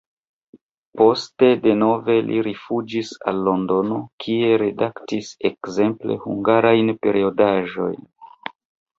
Poste 0.99 1.47
denove 1.65 2.13
li 2.29 2.39
rifuĝis 2.47 3.11
al 3.31 3.41
Londono, 3.47 3.99
kie 4.25 4.49
redaktis 4.61 5.29
ekzemple 5.51 6.17
hungarajn 6.25 6.91
periodaĵojn. 7.05 8.01